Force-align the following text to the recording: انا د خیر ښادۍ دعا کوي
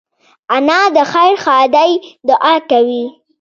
انا 0.55 0.79
د 0.95 0.97
خیر 1.11 1.35
ښادۍ 1.43 1.91
دعا 2.27 2.55
کوي 2.71 3.03